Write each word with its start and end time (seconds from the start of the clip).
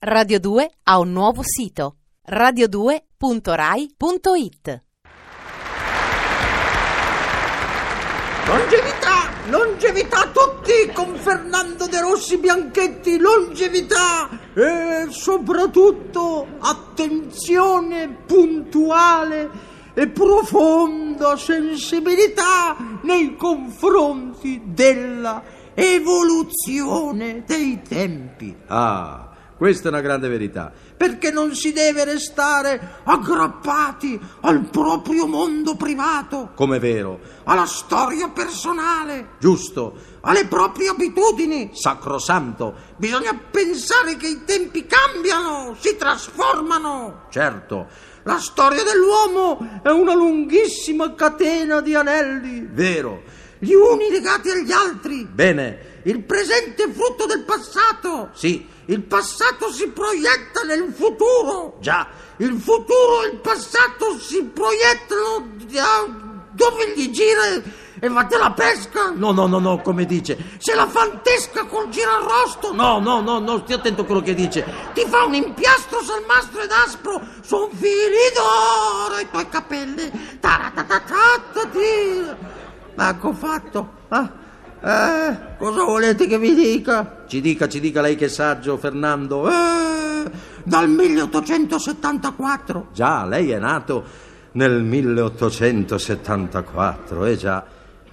Radio 0.00 0.38
2 0.38 0.70
ha 0.84 1.00
un 1.00 1.10
nuovo 1.10 1.42
sito 1.42 1.96
radio2.rai.it 2.30 4.82
Longevità, 8.46 9.28
longevità 9.48 10.20
a 10.20 10.28
tutti 10.28 10.92
con 10.94 11.16
Fernando 11.16 11.88
De 11.88 12.00
Rossi 12.00 12.38
Bianchetti, 12.38 13.18
longevità 13.18 14.28
e 14.54 15.08
soprattutto 15.10 16.46
attenzione 16.60 18.08
puntuale 18.24 19.50
e 19.94 20.06
profonda 20.06 21.36
sensibilità 21.36 23.00
nei 23.02 23.34
confronti 23.34 24.62
della 24.64 25.42
evoluzione 25.74 27.42
dei 27.44 27.82
tempi. 27.82 28.56
Ah, 28.68 29.27
questa 29.58 29.88
è 29.88 29.90
una 29.90 30.00
grande 30.00 30.28
verità. 30.28 30.72
Perché 30.96 31.30
non 31.30 31.54
si 31.54 31.72
deve 31.72 32.04
restare 32.04 33.00
aggrappati 33.04 34.18
al 34.42 34.68
proprio 34.70 35.26
mondo 35.26 35.74
privato, 35.76 36.50
Come 36.54 36.78
vero. 36.78 37.18
alla 37.44 37.66
storia 37.66 38.28
personale, 38.28 39.30
Giusto. 39.38 39.96
alle 40.20 40.46
proprie 40.46 40.88
abitudini. 40.88 41.70
Sacrosanto. 41.74 42.74
Bisogna 42.96 43.38
pensare 43.50 44.16
che 44.16 44.28
i 44.28 44.44
tempi 44.44 44.86
cambiano, 44.86 45.74
si 45.78 45.96
trasformano. 45.96 47.26
Certo. 47.30 47.86
La 48.22 48.38
storia 48.38 48.82
dell'uomo 48.82 49.80
è 49.82 49.90
una 49.90 50.14
lunghissima 50.14 51.14
catena 51.14 51.80
di 51.80 51.94
anelli, 51.94 52.68
Vero. 52.70 53.22
Gli 53.58 53.72
uni 53.72 54.10
legati 54.10 54.50
agli 54.50 54.72
altri. 54.72 55.24
Bene. 55.24 56.00
Il 56.04 56.22
presente 56.22 56.84
è 56.84 56.90
frutto 56.90 57.26
del 57.26 57.42
passato. 57.42 58.30
Sì. 58.32 58.66
Il 58.86 59.02
passato 59.02 59.70
si 59.70 59.88
proietta 59.88 60.62
nel 60.62 60.92
futuro. 60.94 61.76
Già. 61.80 62.06
Il 62.38 62.58
futuro 62.58 63.24
e 63.24 63.28
il 63.28 63.38
passato 63.38 64.18
si 64.18 64.42
proiettano 64.44 65.56
dove 66.52 66.92
gli 66.94 67.10
gira 67.10 67.60
e 68.00 68.08
va 68.08 68.26
la 68.30 68.52
pesca. 68.52 69.10
No, 69.14 69.32
no, 69.32 69.46
no, 69.46 69.58
no, 69.58 69.82
come 69.82 70.06
dice. 70.06 70.36
Se 70.58 70.74
la 70.74 70.86
fantesca 70.86 71.64
col 71.64 71.88
girarrosto 71.88 72.72
No, 72.72 73.00
no, 73.00 73.20
no, 73.20 73.40
no, 73.40 73.58
stia 73.64 73.76
attento 73.76 74.02
a 74.02 74.04
quello 74.04 74.22
che 74.22 74.34
dice. 74.34 74.64
ti 74.94 75.04
fa 75.08 75.24
un 75.24 75.34
impiastro 75.34 76.02
salmastro 76.02 76.62
ed 76.62 76.70
aspro, 76.70 77.20
son 77.42 77.68
fili 77.72 78.32
d'oro 78.34 79.18
i 79.18 79.28
tuoi 79.30 79.48
capelli. 79.48 80.38
Taratatatatati. 80.40 82.57
Ecco 82.98 83.32
fatto. 83.32 83.88
Ah, 84.08 84.32
eh, 84.82 85.56
cosa 85.56 85.84
volete 85.84 86.26
che 86.26 86.38
vi 86.38 86.52
dica? 86.54 87.22
Ci 87.28 87.40
dica, 87.40 87.68
ci 87.68 87.78
dica 87.78 88.00
lei 88.00 88.16
che 88.16 88.24
è 88.24 88.28
saggio, 88.28 88.76
Fernando. 88.76 89.48
Eh, 89.48 90.28
dal 90.64 90.88
1874. 90.88 92.88
Già, 92.92 93.24
lei 93.24 93.50
è 93.50 93.58
nato 93.58 94.26
nel 94.52 94.82
1874, 94.82 97.24
eh 97.24 97.36
già. 97.36 97.64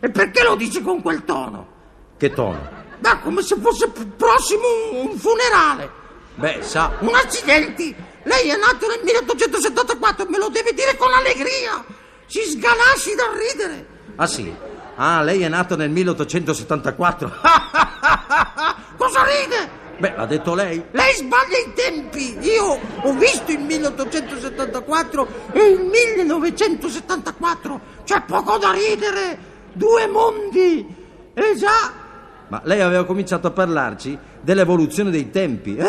E 0.00 0.10
perché 0.10 0.42
lo 0.42 0.56
dice 0.56 0.82
con 0.82 1.00
quel 1.00 1.24
tono? 1.24 1.68
Che 2.16 2.32
tono? 2.32 2.80
Beh, 2.98 3.20
come 3.22 3.42
se 3.42 3.54
fosse 3.60 3.88
prossimo 3.88 4.62
un 4.92 5.10
un 5.10 5.18
funerale. 5.18 5.90
Beh, 6.34 6.62
sa. 6.62 6.96
Un 7.00 7.14
accidenti! 7.14 7.94
Lei 8.24 8.48
è 8.48 8.56
nato 8.56 8.88
nel 8.88 9.00
1874, 9.02 10.26
me 10.28 10.38
lo 10.38 10.48
deve 10.48 10.72
dire 10.72 10.96
con 10.96 11.12
allegria! 11.12 11.84
Si 12.26 12.40
sganassi 12.40 13.14
dal 13.14 13.34
ridere! 13.34 13.91
Ah 14.22 14.28
sì. 14.28 14.54
Ah, 14.94 15.20
lei 15.20 15.42
è 15.42 15.48
nato 15.48 15.74
nel 15.74 15.90
1874. 15.90 17.26
Cosa 18.96 19.24
ride? 19.24 19.68
Beh, 19.98 20.14
l'ha 20.16 20.26
detto 20.26 20.54
lei. 20.54 20.80
Lei 20.92 21.14
sbaglia 21.14 21.58
i 21.58 21.72
tempi! 21.74 22.38
Io 22.38 22.78
ho 23.02 23.12
visto 23.14 23.50
il 23.50 23.58
1874 23.58 25.26
e 25.50 25.70
il 25.70 25.80
1974! 25.80 27.80
C'è 28.04 28.22
poco 28.22 28.58
da 28.58 28.70
ridere! 28.70 29.36
Due 29.72 30.06
mondi! 30.06 30.86
Eh 31.34 31.56
già! 31.56 31.92
Ma 32.46 32.60
lei 32.62 32.80
aveva 32.80 33.04
cominciato 33.04 33.48
a 33.48 33.50
parlarci 33.50 34.16
dell'evoluzione 34.40 35.10
dei 35.10 35.32
tempi. 35.32 35.74
Eh, 35.74 35.84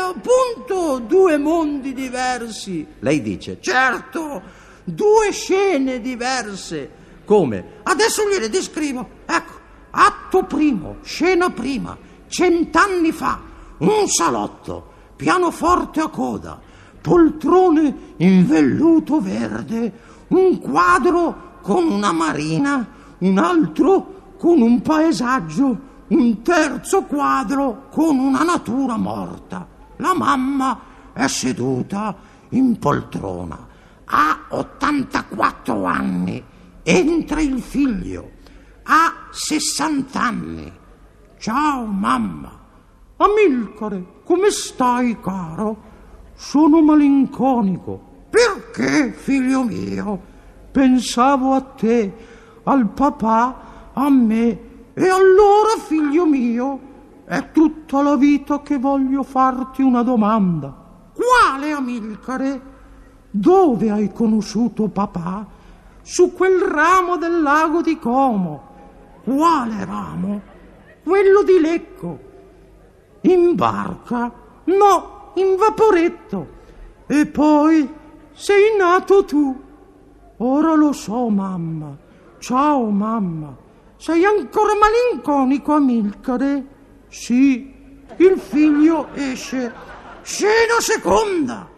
appunto, 0.00 0.98
due 0.98 1.38
mondi 1.38 1.92
diversi! 1.92 2.84
Lei 2.98 3.22
dice. 3.22 3.58
Certo, 3.60 4.42
due 4.82 5.30
scene 5.30 6.00
diverse. 6.00 6.97
Come? 7.28 7.80
Adesso 7.82 8.22
gliele 8.26 8.48
descrivo. 8.48 9.06
Ecco, 9.26 9.52
atto 9.90 10.44
primo, 10.44 10.96
scena 11.02 11.50
prima, 11.50 11.94
cent'anni 12.26 13.12
fa, 13.12 13.38
un 13.76 14.08
salotto, 14.08 14.92
pianoforte 15.14 16.00
a 16.00 16.08
coda, 16.08 16.58
poltrone 17.02 18.14
in 18.16 18.46
velluto 18.46 19.20
verde, 19.20 19.92
un 20.28 20.58
quadro 20.58 21.58
con 21.60 21.86
una 21.90 22.12
marina, 22.12 22.88
un 23.18 23.36
altro 23.36 24.32
con 24.38 24.62
un 24.62 24.80
paesaggio, 24.80 25.78
un 26.08 26.40
terzo 26.40 27.02
quadro 27.02 27.88
con 27.90 28.18
una 28.18 28.42
natura 28.42 28.96
morta. 28.96 29.66
La 29.96 30.14
mamma 30.14 30.80
è 31.12 31.26
seduta 31.26 32.16
in 32.50 32.78
poltrona, 32.78 33.66
ha 34.06 34.44
84 34.48 35.84
anni, 35.84 36.42
entra 36.88 37.42
il 37.42 37.60
figlio, 37.60 38.30
ha 38.84 39.28
60 39.30 40.18
anni. 40.18 40.72
Ciao 41.36 41.84
mamma. 41.84 42.50
Amilcare, 43.18 44.22
come 44.24 44.50
stai 44.50 45.20
caro? 45.20 45.76
Sono 46.34 46.80
malinconico. 46.80 48.26
Perché, 48.30 49.12
figlio 49.12 49.64
mio? 49.64 50.20
Pensavo 50.72 51.52
a 51.52 51.60
te, 51.60 52.14
al 52.62 52.88
papà, 52.88 53.90
a 53.92 54.08
me. 54.08 54.60
E 54.94 55.08
allora, 55.08 55.76
figlio 55.84 56.24
mio, 56.24 56.80
è 57.26 57.50
tutta 57.52 58.00
la 58.00 58.16
vita 58.16 58.62
che 58.62 58.78
voglio 58.78 59.22
farti 59.24 59.82
una 59.82 60.02
domanda. 60.02 60.74
Quale, 61.12 61.70
Amilcare? 61.70 62.62
Dove 63.30 63.90
hai 63.90 64.10
conosciuto 64.10 64.88
papà? 64.88 65.56
Su 66.08 66.32
quel 66.32 66.58
ramo 66.58 67.18
del 67.18 67.42
lago 67.42 67.82
di 67.82 67.98
Como. 67.98 69.20
Quale 69.24 69.84
ramo? 69.84 70.40
Quello 71.04 71.42
di 71.42 71.60
Lecco. 71.60 72.18
In 73.20 73.54
barca? 73.54 74.32
No, 74.64 75.32
in 75.34 75.56
vaporetto. 75.56 76.48
E 77.06 77.26
poi 77.26 77.86
sei 78.32 78.74
nato 78.78 79.26
tu. 79.26 79.62
Ora 80.38 80.72
lo 80.72 80.92
so, 80.92 81.28
mamma. 81.28 81.94
Ciao, 82.38 82.88
mamma. 82.88 83.54
Sei 83.98 84.24
ancora 84.24 84.72
malinconico, 84.76 85.74
Amilcare? 85.74 86.66
Sì, 87.08 88.02
il 88.16 88.38
figlio 88.38 89.08
esce. 89.12 89.70
Scena 90.22 90.80
seconda. 90.80 91.68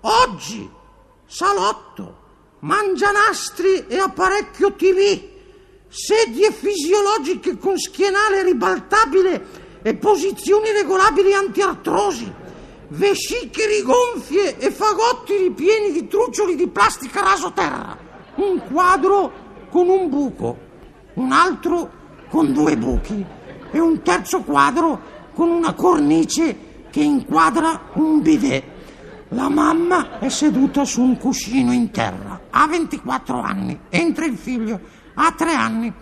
Oggi, 0.00 0.68
salotto, 1.24 2.24
mangianastri 2.60 3.86
e 3.86 3.98
apparecchio 3.98 4.72
TV, 4.72 5.20
sedie 5.88 6.52
fisiologiche 6.52 7.58
con 7.58 7.78
schienale 7.78 8.42
ribaltabile 8.42 9.64
e 9.82 9.94
posizioni 9.94 10.72
regolabili 10.72 11.32
antiartrosi, 11.32 12.32
vesciche 12.88 13.66
rigonfie 13.66 14.58
e 14.58 14.70
fagotti 14.70 15.36
ripieni 15.36 15.92
di 15.92 16.08
truccioli 16.08 16.56
di 16.56 16.68
plastica 16.68 17.22
rasoterra, 17.22 17.96
un 18.36 18.62
quadro 18.70 19.32
con 19.70 19.88
un 19.88 20.08
buco, 20.08 20.58
un 21.14 21.32
altro 21.32 21.90
con 22.28 22.52
due 22.52 22.76
buchi 22.76 23.24
e 23.70 23.78
un 23.78 24.02
terzo 24.02 24.40
quadro 24.40 25.14
con 25.34 25.50
una 25.50 25.74
cornice 25.74 26.84
che 26.90 27.00
inquadra 27.00 27.90
un 27.94 28.22
bidet. 28.22 28.64
La 29.30 29.48
mamma 29.48 30.20
è 30.20 30.28
seduta 30.28 30.84
su 30.84 31.02
un 31.02 31.18
cuscino 31.18 31.72
in 31.72 31.90
terra, 31.90 32.42
ha 32.48 32.66
24 32.68 33.40
anni, 33.40 33.76
entra 33.88 34.24
il 34.24 34.36
figlio, 34.36 34.80
ha 35.14 35.32
3 35.32 35.52
anni. 35.52 35.92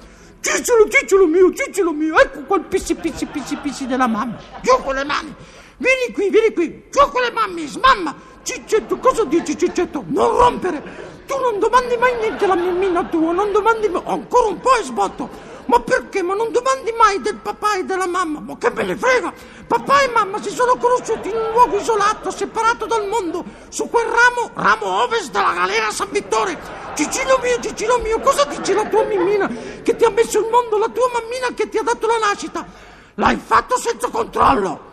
Cicciolo, 0.41 0.87
cicciolo 0.89 1.27
mio, 1.27 1.51
cicciolo 1.55 1.93
mio, 1.93 2.19
ecco 2.19 2.43
qua 2.43 2.59
il 2.59 2.65
pissi, 2.65 2.95
pissi, 2.95 3.25
pissi, 3.25 3.57
pissi 3.57 3.87
della 3.87 4.07
mamma. 4.07 4.37
Giù 4.61 4.77
con 4.83 4.95
le 4.95 5.05
mani, 5.05 5.35
vieni 5.79 6.13
qui, 6.13 6.29
vieni 6.29 6.53
qui, 6.53 6.85
giù 6.91 7.01
con 7.11 7.23
le 7.23 7.31
mamme, 7.31 7.67
smamma. 7.67 8.15
Ciccetto, 8.45 8.99
cosa 8.99 9.25
dici 9.25 9.57
Ciccetto? 9.57 10.05
Non 10.09 10.37
rompere, 10.37 10.83
tu 11.27 11.35
non 11.41 11.59
domandi 11.59 11.97
mai 11.97 12.15
niente 12.19 12.45
alla 12.45 12.55
mammina 12.55 13.03
tua, 13.05 13.33
non 13.33 13.51
domandi 13.53 13.89
mai, 13.89 14.03
ancora 14.05 14.49
un 14.49 14.61
po' 14.61 14.77
e 14.77 14.83
sbotto. 14.83 15.53
Ma 15.65 15.81
perché? 15.81 16.23
Ma 16.23 16.35
non 16.35 16.53
domandi 16.53 16.93
mai 16.93 17.23
del 17.23 17.37
papà 17.37 17.77
e 17.77 17.85
della 17.85 18.07
mamma? 18.07 18.41
Ma 18.41 18.59
che 18.59 18.71
me 18.71 18.83
ne 18.83 18.97
frega! 18.97 19.33
Papà 19.67 20.03
e 20.03 20.09
mamma 20.09 20.43
si 20.43 20.51
sono 20.51 20.77
conosciuti 20.77 21.31
in 21.31 21.37
un 21.37 21.53
luogo 21.53 21.79
isolato, 21.79 22.31
separato 22.31 22.85
dal 22.85 23.09
mondo, 23.09 23.43
su 23.71 23.89
quel 23.89 24.05
ramo, 24.05 24.51
ramo 24.53 25.03
ovest 25.03 25.31
della 25.31 25.55
galera 25.55 25.91
San 25.91 26.09
Vittore. 26.11 26.59
Cicino 26.95 27.39
mio, 27.43 27.59
Cicino 27.61 27.97
mio, 27.97 28.21
cosa 28.21 28.45
dice 28.45 28.75
la 28.75 28.85
tua 28.85 29.05
mammina 29.05 29.51
che 29.83 29.97
ti 29.97 30.05
ha 30.05 30.11
messo 30.11 30.39
il 30.39 30.49
mondo, 30.51 30.77
la 30.77 30.89
tua 30.89 31.09
mammina 31.15 31.49
che 31.55 31.71
ti 31.71 31.79
ha 31.79 31.83
dato 31.83 32.07
la 32.07 32.19
nascita? 32.19 32.67
L'hai 33.15 33.41
fatto 33.43 33.79
senza 33.79 34.11
controllo. 34.11 34.93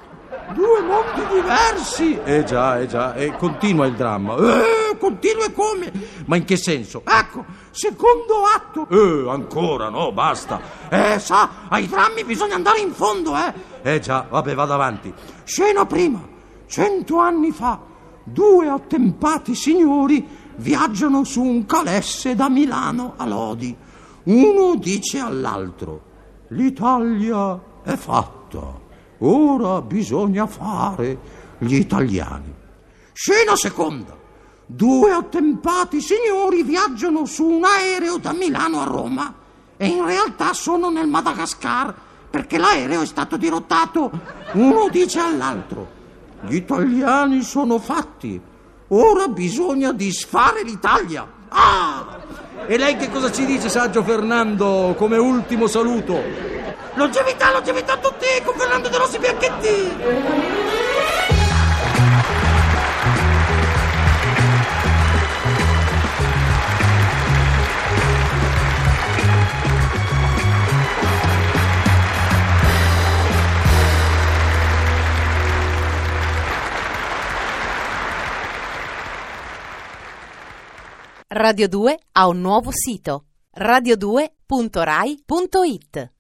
Due 0.54 0.81
mondi 0.81 1.33
diversi! 1.33 2.19
Eh 2.24 2.44
già, 2.45 2.80
eh 2.80 2.88
già, 2.88 3.13
e 3.16 3.36
continua 3.36 3.86
il 3.86 3.95
dramma. 3.95 4.36
Eh, 4.38 4.98
continua 4.98 5.45
e 5.45 5.54
come? 5.54 5.92
Ma 6.25 6.38
in 6.38 6.45
che 6.45 6.56
senso? 6.56 7.04
Ecco, 7.06 7.44
secondo 7.72 8.44
atto. 8.56 8.88
Eh, 8.89 9.30
ancora, 9.30 9.89
no, 9.89 10.13
basta. 10.13 10.62
Eh, 10.89 11.19
sa, 11.19 11.68
ai 11.68 11.88
drammi 11.88 12.24
bisogna 12.24 12.56
andare 12.56 12.80
in 12.80 12.94
fondo, 12.94 13.33
eh. 13.36 13.54
Eh 13.81 14.00
già, 14.00 14.25
vabbè, 14.30 14.56
vado 14.56 14.74
avanti. 14.74 15.13
Scena 15.44 15.86
prima, 15.86 16.25
cento 16.66 17.18
anni 17.18 17.51
fa, 17.51 17.80
due 18.24 18.69
attempati 18.69 19.54
signori 19.54 20.25
viaggiano 20.56 21.25
su 21.25 21.42
un 21.42 21.66
calesse 21.66 22.36
da 22.36 22.48
Milano 22.50 23.16
a 23.18 23.25
Lodi. 23.25 23.75
Uno 24.24 24.75
dice 24.75 25.19
all'altro, 25.19 26.01
l'Italia 26.50 27.60
è 27.83 27.95
fatta, 27.95 28.89
ora 29.21 29.81
bisogna 29.81 30.47
fare 30.47 31.18
gli 31.57 31.75
italiani. 31.75 32.53
Scena 33.13 33.56
seconda, 33.56 34.18
due 34.65 35.12
attempati 35.12 36.01
signori 36.01 36.63
viaggiano 36.63 37.25
su 37.25 37.45
un 37.45 37.63
aereo 37.63 38.18
da 38.18 38.33
Milano 38.33 38.81
a 38.81 38.85
Roma 38.85 39.33
e 39.77 39.88
in 39.88 40.06
realtà 40.06 40.53
sono 40.53 40.89
nel 40.89 41.07
Madagascar 41.07 41.94
perché 42.29 42.57
l'aereo 42.57 43.01
è 43.01 43.06
stato 43.06 43.38
dirottato. 43.38 44.09
Uno 44.53 44.88
dice 44.89 45.19
all'altro, 45.19 45.88
gli 46.47 46.56
italiani 46.56 47.41
sono 47.41 47.77
fatti, 47.77 48.39
ora 48.88 49.27
bisogna 49.27 49.91
disfare 49.91 50.63
l'Italia. 50.63 51.27
Ah! 51.50 52.19
E 52.65 52.77
lei 52.77 52.95
che 52.95 53.09
cosa 53.09 53.31
ci 53.31 53.45
dice, 53.45 53.69
saggio 53.69 54.03
Fernando, 54.03 54.95
come 54.97 55.18
ultimo 55.18 55.68
saluto? 55.68 56.60
Longevità, 56.95 57.51
longevità 57.51 57.93
a 57.93 57.97
tutti 57.97 58.25
con 58.43 58.57
Fernando 58.57 58.89
De 58.89 58.97
Rossi 58.97 59.17
Bianchetti! 59.17 60.59
Radio 81.33 81.69
2 81.69 81.97
ha 82.11 82.27
un 82.27 82.41
nuovo 82.41 82.71
sito 82.73 83.23
radio2.rai.it 83.57 86.11